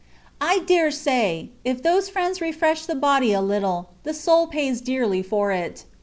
[0.27, 4.81] * I dare say, if those friends refresh the body a little, the soul pays
[4.81, 5.85] dear for it.